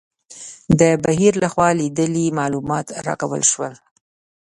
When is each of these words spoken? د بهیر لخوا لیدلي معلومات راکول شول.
د 0.79 0.81
بهیر 1.03 1.33
لخوا 1.43 1.69
لیدلي 1.79 2.25
معلومات 2.39 2.87
راکول 3.07 3.41
شول. 3.51 3.73